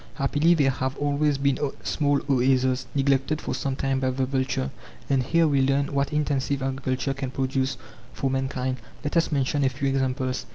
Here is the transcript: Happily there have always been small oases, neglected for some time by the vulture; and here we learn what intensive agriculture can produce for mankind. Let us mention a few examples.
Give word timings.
Happily 0.15 0.55
there 0.55 0.71
have 0.71 0.97
always 0.97 1.37
been 1.37 1.59
small 1.83 2.21
oases, 2.27 2.87
neglected 2.95 3.39
for 3.39 3.53
some 3.53 3.75
time 3.75 3.99
by 3.99 4.09
the 4.09 4.25
vulture; 4.25 4.71
and 5.11 5.21
here 5.21 5.47
we 5.47 5.61
learn 5.61 5.93
what 5.93 6.11
intensive 6.11 6.63
agriculture 6.63 7.13
can 7.13 7.29
produce 7.29 7.77
for 8.11 8.27
mankind. 8.31 8.77
Let 9.03 9.15
us 9.15 9.31
mention 9.31 9.63
a 9.63 9.69
few 9.69 9.87
examples. 9.89 10.47